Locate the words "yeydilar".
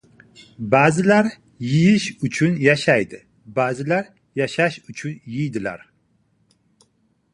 5.35-5.89